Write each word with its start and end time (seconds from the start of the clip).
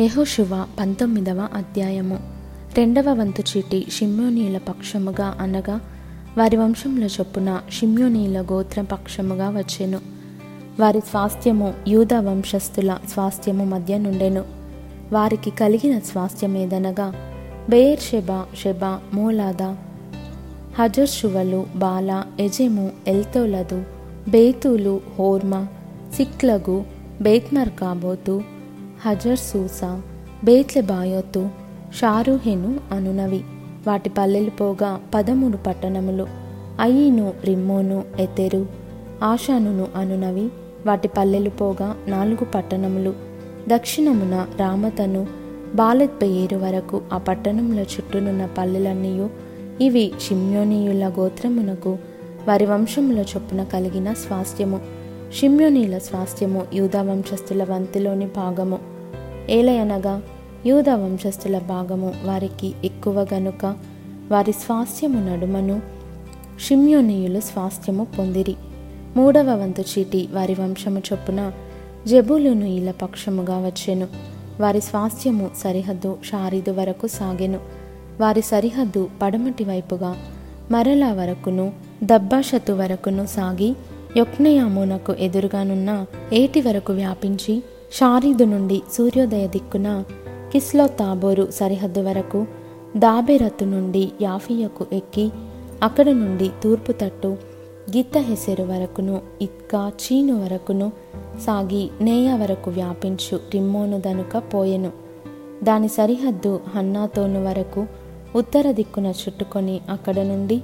యహోశివ 0.00 0.64
పంతొమ్మిదవ 0.80 1.48
అధ్యాయము. 1.54 2.20
రెండవ 2.76 3.12
వంతు 3.12 3.42
చీటి 3.42 3.86
షిమ్యోనీల 3.90 4.58
పక్షముగా 4.58 5.36
అనగా 5.40 5.80
వారి 6.38 6.56
వంశముల 6.56 7.04
చొప్పున 7.04 7.60
షిమ్యోనీల 7.70 8.40
గోత్ర 8.40 8.82
పక్షముగా 8.82 9.50
వచ్చెను. 9.50 10.00
వారి 10.80 11.00
స్వాస్థ్యము 11.00 11.74
యూద 11.88 12.14
వంశస్థుల 12.14 12.98
స్వాస్థ్యము 13.08 13.64
మధ్య 13.64 13.98
నుండెను. 13.98 14.44
వారికి 15.12 15.50
కలిగిన 15.50 15.98
స్వాస్థ్యమేదనగా 15.98 17.14
Beersheba 18.00 18.44
Sheba 18.62 19.00
Moladah 19.14 19.62
Hazarshual 20.80 21.66
Balah 21.76 22.24
Ezem 22.40 22.90
Eltolad 23.08 23.84
Bethul 24.28 25.00
Hormah 25.18 25.66
Ziklag 26.16 26.84
Beth 27.22 27.68
Marcaboth 27.68 28.53
Hazar 29.06 29.38
Susah 29.38 30.02
Bethlebaoth 30.44 31.48
Sharuhen 32.00 32.80
అనునవి. 32.92 33.40
వాటి 33.86 34.10
పల్లెలు 34.10 34.50
పోగా 34.50 35.00
పదమూడు 35.14 35.56
పట్టణములు. 35.56 36.26
అయీను 36.80 37.32
రిమ్మోను 37.44 38.04
ఎతెరు 38.18 38.66
ఆషానును 39.22 39.88
అనునవి. 39.96 40.48
వాటి 40.86 41.08
పల్లెలు 41.08 41.50
పోగా 41.50 41.96
నాలుగు 42.06 42.44
పట్టణములు. 42.44 43.14
దక్షిణమున 43.68 44.46
రామతను 44.60 45.26
బాలెత్బయేరు 45.74 46.56
వరకు 46.56 47.02
ఆ 47.12 47.18
పట్టణముల 47.18 47.80
చుట్టూనున్న 47.80 48.48
పల్లెలన్నీయు. 48.58 49.30
ఇవి 49.80 50.12
షిమ్యోనీయుల 50.28 51.08
గోత్రమునకు 51.08 51.98
వారి 52.48 52.66
వంశముల 52.66 53.18
చొప్పున 53.18 53.64
కలిగిన 53.64 54.12
స్వాస్థ్యము. 54.12 54.80
షిమ్యోనీల 55.40 55.98
స్వాస్థ్యము 55.98 56.66
యూదా 56.74 57.02
వంశస్థుల 57.02 57.64
వంతిలోని 57.64 58.26
భాగము. 58.26 58.93
ఏలయనగా 59.50 60.22
యూద 60.66 60.88
వంశస్థుల 60.88 61.58
భాగము 61.58 62.14
వారికి 62.24 62.72
ఎక్కువ 62.84 63.26
గనుక 63.34 63.76
వారి 64.30 64.52
స్వాస్థ్యము 64.52 65.30
నడుమను 65.30 65.82
షిమ్యోనీయులు 66.60 67.40
స్వాస్థ్యము 67.40 68.06
పొందిరి. 68.18 68.54
మూడవ 69.16 69.54
వంతు 69.54 69.80
చీటి 69.80 70.28
వారి 70.32 70.54
వంశము 70.54 70.98
చొప్పున 70.98 71.52
జబులును 72.06 72.64
ఇల 72.64 72.90
పక్షముగా 72.90 73.58
వచ్చెను. 73.58 74.08
వారి 74.60 74.80
స్వాస్థ్యము 74.80 75.50
సరిహద్దు 75.56 76.16
షారీదు 76.24 76.70
వరకు 76.70 77.06
సాగెను. 77.06 77.58
వారి 78.20 78.42
సరిహద్దు 78.42 79.08
పడమటి 79.22 79.64
వైపుగా 79.64 80.16
మరలా 80.70 81.12
వరకును 81.12 81.72
దబ్బాషతు 82.04 82.72
వరకును 82.72 83.26
సాగి 83.26 83.74
యొక్నయామునకు 84.16 85.12
ఎదురుగానున్న 85.12 86.06
ఏటి 86.32 86.60
వరకు 86.60 86.92
వ్యాపించి 86.92 87.62
షారీదు 87.94 88.44
నుండి 88.44 88.82
సూర్యోదయ 88.92 89.46
దిక్కున 89.46 90.04
కిస్లో 90.52 90.86
తాబోరు 90.86 91.48
సరిహద్దు 91.50 92.00
వరకు 92.00 92.46
దాబెరత్తు 92.96 93.64
నుండి 93.64 94.12
యాఫియకు 94.22 94.86
ఎక్కి 94.92 95.30
అక్కడ 95.82 96.08
నుండి 96.10 96.50
తూర్పు 96.62 96.92
తట్టు 96.92 97.36
గిత్త 97.96 98.18
హెసెరు 98.18 98.62
వరకును 98.62 99.20
ఇత్కా 99.42 99.92
చీను 100.02 100.44
వరకును 100.44 100.92
సాగి 101.40 101.90
నేయ 102.00 102.32
వరకు 102.32 102.70
వ్యాపించు 102.70 103.36
రిమ్మోను 103.36 104.00
దనుక 104.00 104.42
పోయెను. 104.54 104.92
దాని 105.62 105.88
సరిహద్దు 105.88 106.60
హన్నాతోను 106.74 107.44
వరకు 107.44 107.86
ఉత్తర 108.36 108.72
దిక్కున 108.72 109.06
చుట్టుకొని 109.06 109.80
అక్కడ 109.90 110.20
నుండి 110.20 110.62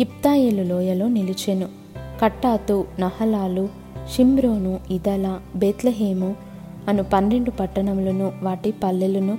ఇప్తాయేలు 0.00 0.62
లోయలో 0.62 1.08
నిలిచెను. 1.08 1.68
కట్టాతు 2.22 2.84
నహలాలు 2.98 3.68
షిమ్రోను 4.14 4.80
ఇదల 4.90 5.40
బెత్లహేము 5.56 6.36
అను 6.88 7.02
పన్నెండు 7.02 7.50
పట్టణములను 7.50 8.32
వాటి 8.42 8.74
పల్లెలను 8.84 9.38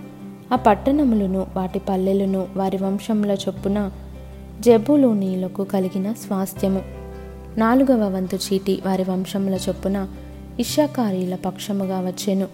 ఆ 0.51 0.55
పట్టణములను 0.55 1.47
వాటి 1.55 1.79
పల్లెలను 1.79 2.47
వారి 2.55 2.77
వంశముల 2.77 3.31
చొప్పున 3.31 3.91
జబులోనీలకు 4.59 5.63
కలిగిన 5.63 6.13
స్వాస్థ్యము. 6.13 6.81
నాలుగవ 7.57 8.15
వంతు 8.15 8.35
చీటి 8.35 8.81
వారి 8.85 9.03
వంశముల 9.03 9.59
చొప్పున 9.69 10.07
ఇషాకారీల 10.59 11.35
పక్షముగా 11.35 11.99
వచ్చెను. 11.99 12.47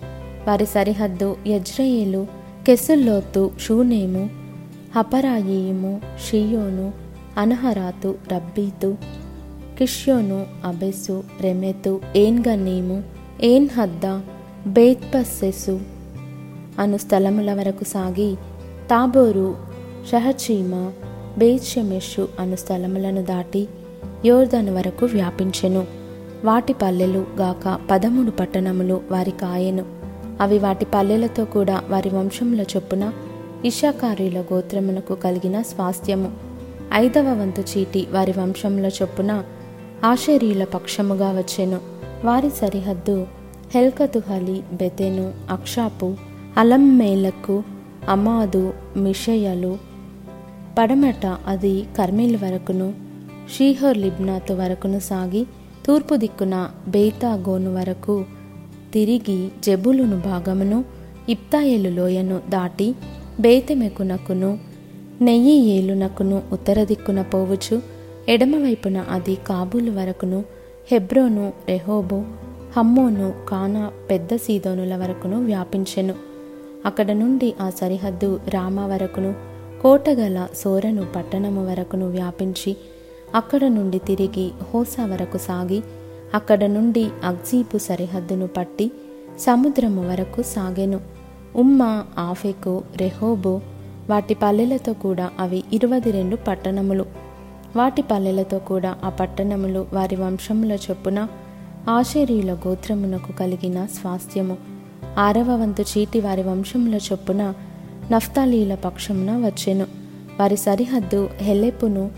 వారి 0.48 0.66
సరిహద్దు 0.66 1.36
యజ్రయేలు 1.48 2.28
కెసుల్లోతు 2.66 3.52
షూనేము 3.60 4.30
హపరాయిము 4.96 6.02
షియోను 6.30 6.94
అనహరాతు 7.38 8.16
రబ్బీతు 8.32 8.98
కిష్యోను 9.80 10.46
అబెస్సు 10.66 11.24
రెమెతు 11.42 12.02
ఏన్గన్నీము 12.16 13.04
ఏన్ 13.44 13.70
హద్దా 13.70 14.22
బేత్పస్సెసు 14.68 15.80
అను 16.80 16.98
స్థలముల 16.98 17.54
వరకు 17.54 17.84
సాగి 17.84 18.36
తాబోరు 18.90 19.56
షహచీమ 20.12 20.92
బేత్షెమెషు 21.38 22.28
అను 22.40 22.56
స్థలములను 22.56 23.22
దాటి 23.22 23.68
యోర్ధను 24.26 24.74
వరకు 24.74 25.06
వ్యాపించెను. 25.06 25.86
వాటి 26.46 26.74
పల్లెలు 26.74 27.26
గాక 27.40 27.80
పదమూడు 27.92 28.32
పట్టణములు 28.32 29.02
వారి 29.12 29.32
కాయెను. 29.32 29.86
అవి 30.42 30.60
వాటి 30.60 30.86
పల్లెలతో 30.86 31.46
కూడా 31.46 31.84
వారి 31.90 32.10
వంశముల 32.10 32.62
చొప్పున 32.62 33.14
ఇషాకారీల 33.66 34.42
గోత్రమునకు 34.42 35.16
కలిగిన 35.16 35.62
స్వాస్థ్యము. 35.62 36.32
ఐదవ 36.94 37.34
వంతు 37.42 37.62
చీటి 37.62 38.08
వారి 38.12 38.32
వంశముల 38.32 38.86
చొప్పున 38.86 39.44
ఆషరీల 40.04 40.64
పక్షముగా 40.64 41.32
వచ్చెను. 41.32 41.80
వారి 42.26 42.50
సరిహద్దు 42.50 43.28
హెల్కతుహలి 43.74 44.64
బెతెను 44.74 45.24
అక్షాపు 45.50 46.08
అలంమేలకు 46.58 47.56
అమాదు 48.10 48.64
మిషయలు 48.98 49.72
పడమట 50.78 51.26
అది 51.48 51.76
కర్మిల్ 51.98 52.38
వరకును 52.44 52.88
షీహోర్ 53.54 53.98
లిబ్నాత్ 53.98 54.52
వరకును 54.52 55.00
సాగి 55.00 55.44
తూర్పు 55.86 56.16
దిక్కున 56.16 56.56
బేతాగోను 56.88 57.72
వరకు 57.74 58.16
తిరిగి 58.94 59.40
జబులును 59.64 60.18
భాగమును 60.22 60.80
ఇప్తాయేలు 61.30 61.90
లోయను 61.90 62.42
దాటి 62.50 62.88
బేతెమెకునకును 63.40 64.52
నెయ్యి 65.22 65.58
ఏలునకును 65.76 66.42
ఉత్తర 66.52 66.84
దిక్కున 66.84 67.22
పోవచ్చు 67.34 67.76
ఎడమవైపున 68.30 68.98
అది 69.10 69.36
కాబూలు 69.48 69.92
వరకును 69.92 70.40
హెబ్రోను 70.92 71.46
రెహోబు 71.70 72.20
హమ్మోను 72.78 73.34
కానా 73.50 73.92
పెద్ద 74.10 74.36
సీదోనుల 74.36 74.96
వరకును 74.96 75.46
వ్యాపించెను. 75.46 76.14
అక్కడ 76.86 77.12
నుండి 77.12 77.54
ఆ 77.62 77.70
సరిహద్దు 77.70 78.40
రామ 78.48 78.80
వరకును 78.80 79.36
కోటగల 79.82 80.48
సోరను 80.56 81.06
పట్టణము 81.16 81.70
వరకును 81.70 82.10
వ్యాపించి 82.10 82.78
అక్కడ 83.36 83.64
నుండి 83.64 84.00
తిరిగి 84.00 84.52
హోసా 84.74 85.06
వరకు 85.06 85.38
సాగి 85.38 85.84
అక్కడ 86.34 86.66
నుండి 86.66 87.10
అగ్జీపు 87.24 87.78
సరిహద్దును 87.78 88.48
పట్టి 88.48 88.92
సముద్రము 89.40 90.10
వరకు 90.10 90.42
సాగెను. 90.42 91.02
ఉమ్మ 91.56 92.06
ఆఫెకు 92.18 92.84
రెహోబో 92.96 93.62
వాటి 94.10 94.34
పల్లెలతో 94.34 94.94
కూడా 94.94 95.30
అవి 95.40 95.64
ఇరవై 95.74 96.00
రెండు 96.00 96.36
పట్టణములు. 96.36 97.06
వాటి 97.76 98.02
పల్లెలతో 98.02 98.60
కూడా 98.60 98.96
ఆ 99.04 99.10
పట్టణములు 99.10 99.86
వారి 99.94 100.16
వంశముల 100.16 100.72
చొప్పున 100.72 101.28
ఆశేరీయుల 101.90 102.54
గోత్రమునకు 102.54 103.32
కలిగిన 103.32 103.86
స్వాస్థ్యము. 103.86 104.58
ఆరవ 105.18 105.62
వంతు 105.62 105.82
చీటి 105.82 106.20
వారి 106.20 106.44
వంశముల 106.44 106.96
చొప్పున 106.96 107.54
నఫ్తాలీల 108.12 108.76
పక్షమున 108.76 109.46
వచ్చెను. 109.46 109.86
వారి 110.40 110.58
సరిహద్దు 110.58 111.30
హెలెపును 111.38 112.12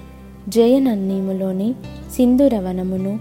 జయనన్నీములోని 0.50 1.76
సింధురవనమును 2.16 3.20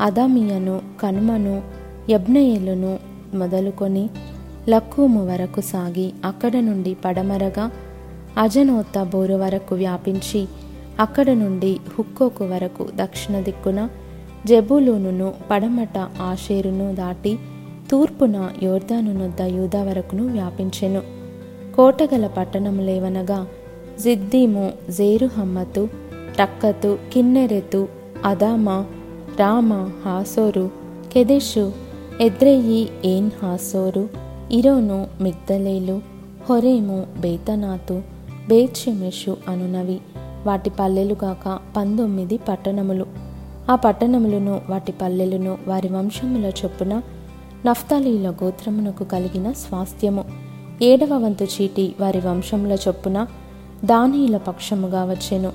అదామియను 0.00 0.80
కనుమను 1.02 1.62
యబ్నయేలును 2.10 2.98
మొదలుకొని 3.34 4.10
లక్కూము 4.68 5.26
వరకు 5.26 5.60
సాగి 5.60 6.12
అక్కడ 6.24 6.56
నుండి 6.56 6.96
పడమరగా 7.04 7.70
అజనోత్త 8.38 9.02
బోరు 9.02 9.34
వరకు 9.34 9.74
వ్యాపించి 9.74 10.46
అక్కడ 11.00 11.30
నుండి 11.30 11.78
హుక్కోకు 11.98 12.44
వరకు 12.44 12.88
దక్షిణ 12.96 13.40
దిక్కున 13.40 13.88
జబులూనును 14.46 15.34
పడమట 15.50 15.98
ఆషేరును 16.20 16.94
దాటి 16.94 17.38
తూర్పున 17.90 18.50
యోర్ధానునొద్ద 18.62 19.42
యూదా 19.42 19.82
వరకును 19.82 20.26
వ్యాపించెను. 20.26 21.02
కోటగల 21.76 22.26
పట్టణములేవనగా 22.26 23.46
జిద్దీము 24.00 24.72
జేరుహమ్మతు 24.90 25.88
టక్కతు 26.38 26.98
కిన్నెరెతు 27.12 27.88
అదామా 28.24 28.86
రామ 29.40 29.88
హాసోరు 30.04 30.70
కెదెషు 31.12 31.72
ఎద్రెయి 32.20 32.88
ఏన్ 33.04 33.30
హాసోరు 33.42 34.08
ఇరోను 34.52 35.06
మిగ్దలేలు 35.20 36.00
హొరేము 36.50 37.06
బేతనాతు 37.20 38.02
బేత్షెమెషు 38.48 39.36
అనునవి. 39.48 40.00
వాటి 40.46 40.70
పల్లెలుగాక 40.70 41.58
పంతొమ్మిది 41.76 42.38
పట్టణములు. 42.48 43.25
ఆ 43.70 43.74
పట్టణములను 43.74 44.60
వాటి 44.70 44.92
పల్లెలను 44.92 45.58
వారి 45.66 45.88
వంశముల 45.88 46.46
చొప్పున 46.46 47.02
నఫ్తాలీల 47.66 48.30
గోత్రమునకు 48.30 49.04
కలిగిన 49.04 49.52
స్వాస్థ్యము. 49.52 50.24
ఏడవ 50.82 51.14
వంతు 51.14 51.44
చీటి 51.44 51.94
వారి 52.00 52.20
వంశముల 52.20 52.76
చొప్పున 52.88 53.26
దానియుల 53.84 54.36
పక్షముగా 54.36 55.04
వచ్చెను. 55.04 55.52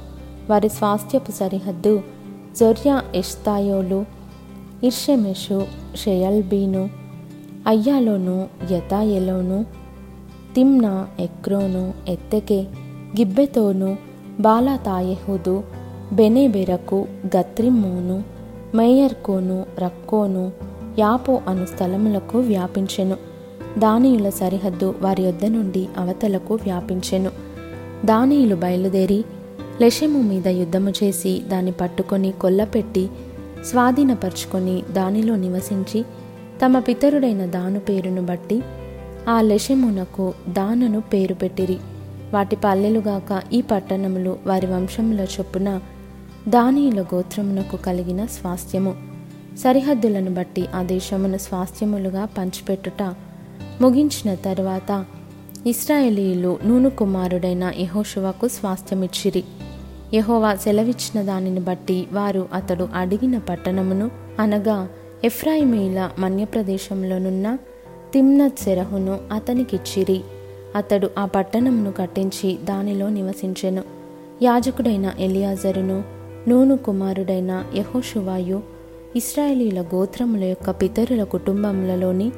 వారి 0.49 0.69
స్వాస్థ్యపు 0.69 1.31
సరిహద్దు 1.31 2.03
జొర్యా 2.59 3.03
ఎస్తాయోలు 3.15 4.05
ఇర్షెమెషు 4.83 5.65
షెయల్బీను 5.95 6.89
అయ్యాలోను 7.67 8.47
యతాయెలోను 8.71 9.65
తిమ్నా 10.55 11.07
ఎక్రోను 11.19 11.93
ఎత్తెకే 12.07 12.61
గిబ్బెతోను 13.17 13.97
బాలాతాయెహుదు 14.39 15.63
బెనేబెరకు 16.13 17.07
గత్రిమ్మోను 17.37 18.23
మేయర్కోను 18.75 19.65
రక్కోను 19.79 20.51
యాపో 20.99 21.41
అను 21.47 21.65
స్థలములకు 21.65 22.39
వ్యాపించెను. 22.39 23.17
దానియుల 23.77 24.29
సరిహద్దు 24.29 24.95
వారి 25.01 25.23
యొద్ద 25.23 25.45
నుండి 25.45 25.87
అవతలకు 25.97 26.55
వ్యాపించెను. 26.55 27.31
దానియులు 28.05 28.55
బయలుదేరి 28.55 29.23
లెషెము 29.81 30.21
మీద 30.21 30.47
యుద్ధము 30.47 30.93
చేసి 31.03 31.41
దాన్ని 31.47 31.71
పట్టుకొని 31.71 32.31
కొల్లపెట్టి 32.31 33.09
స్వాధీనపరుచుకొని 33.65 34.83
దానిలో 34.91 35.35
నివసించి 35.35 36.05
తమ 36.65 36.79
పితరుడైన 36.79 37.45
దాను 37.45 37.79
పేరును 37.79 38.21
బట్టి 38.21 38.61
ఆ 39.29 39.41
లెషెమునకు 39.41 40.33
దానను 40.49 41.01
పేరు 41.01 41.33
పెట్టిరి. 41.33 41.77
వాటి 42.33 42.57
పల్లెలుగాక 42.63 43.41
ఈ 43.53 43.61
పట్టణములు 43.61 44.37
వారి 44.47 44.67
వంశముల 44.67 45.21
చొప్పున 45.21 45.79
దానియుల 46.47 47.01
గోత్రమునకు 47.01 47.77
కలిగిన 47.77 48.25
స్వాస్థ్యము. 48.25 48.95
సరిహద్దులను 49.57 50.33
బట్టి 50.33 50.65
ఆ 50.75 50.83
దేశమును 50.83 51.37
స్వాస్థ్యములుగా 51.37 52.25
పంచిపెట్టుట 52.25 53.13
ముగించిన 53.81 54.35
తరువాత 54.35 55.05
ఇస్రాయేలీయులు 55.67 56.59
నూను 56.65 56.89
కుమారుడైన 56.89 57.71
యహోశువకు 57.79 58.47
స్వాస్థ్యమిచ్చిరి. 58.47 59.43
యహోవా 60.13 60.55
సెలవిచ్చిన 60.55 61.25
దానిని 61.25 61.59
బట్టి 61.59 62.07
వారు 62.11 62.47
అతడు 62.53 62.89
అడిగిన 62.93 63.37
పట్టణమును 63.37 64.11
అనగా 64.39 64.89
ఎఫ్రాయిమీల 65.23 66.09
మన్యప్రదేశంలోనున్న 66.19 67.57
తిమ్నత్ 68.13 68.59
సెరహును 68.59 69.19
అతనికిచ్చిరి. 69.31 70.21
అతడు 70.75 71.09
ఆ 71.17 71.25
పట్టణమును 71.25 71.91
కట్టించి 71.91 72.57
దానిలో 72.63 73.09
నివసించెను. 73.09 73.83
యాజకుడైన 74.41 75.13
ఎలియాజరును 75.19 76.20
నూను 76.47 76.77
కుమారుడైన 76.77 77.65
యహోషువాయు 77.75 78.61
ఇస్రాయేలీల 79.15 79.81
గోత్రముల 79.81 80.43
యొక్క 80.43 80.71
పితరుల 80.71 81.23
కుటుంబములలోని 81.23 82.31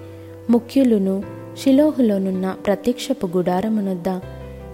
ముఖ్యులను 0.49 1.23
షిలోహులోనున్న 1.63 2.55
ప్రత్యక్షపు 2.65 3.37
గుడారమునొద్ద 3.37 4.19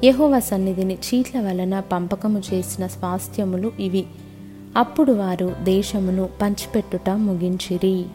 యహోవ 0.04 0.40
సన్నిధిని 0.40 0.94
చీట్ల 0.94 1.40
వలన 1.40 1.80
పంపకము 1.80 2.42
చేసిన 2.54 2.88
స్వాస్థ్యములు 2.88 3.72
ఇవి. 3.80 4.06
అప్పుడు 4.78 5.12
వారు 5.12 5.56
దేశమును 5.64 6.30
పంచిపెట్టుట 6.42 7.10
ముగించిరి. 7.10 8.06